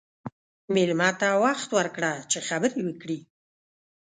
[0.73, 3.19] مېلمه ته وخت ورکړه چې خبرې وکړي.